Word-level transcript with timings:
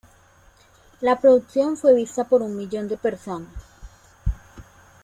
La 1.01 1.19
producción 1.19 1.77
fue 1.77 1.93
vista 1.93 2.23
por 2.23 2.41
un 2.41 2.57
millón 2.57 2.87
de 2.87 2.97
personas. 2.97 3.53